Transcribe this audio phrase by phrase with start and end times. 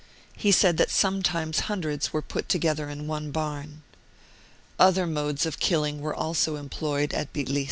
[0.35, 3.83] He said that sometimes hundreds were put together in one barn.
[4.79, 7.59] Other modes of killing were also em ployed (at Bitlis).